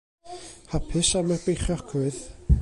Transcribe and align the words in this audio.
Hapus 0.71 1.11
am 1.19 1.35
y 1.35 1.37
beichiogrwydd. 1.45 2.21